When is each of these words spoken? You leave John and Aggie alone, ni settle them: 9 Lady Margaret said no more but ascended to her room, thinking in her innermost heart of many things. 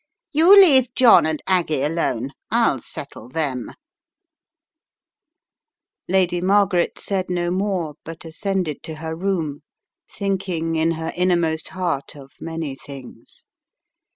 You 0.31 0.55
leave 0.59 0.95
John 0.95 1.27
and 1.27 1.43
Aggie 1.45 1.83
alone, 1.83 2.31
ni 2.51 2.79
settle 2.79 3.29
them: 3.29 3.65
9 3.67 3.75
Lady 6.09 6.41
Margaret 6.41 6.97
said 6.97 7.29
no 7.29 7.51
more 7.51 7.93
but 8.03 8.25
ascended 8.25 8.81
to 8.81 8.95
her 8.95 9.15
room, 9.15 9.61
thinking 10.09 10.75
in 10.75 10.93
her 10.93 11.13
innermost 11.15 11.67
heart 11.67 12.15
of 12.15 12.31
many 12.39 12.75
things. 12.75 13.45